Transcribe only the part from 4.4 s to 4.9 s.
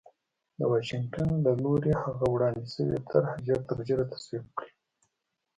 کړي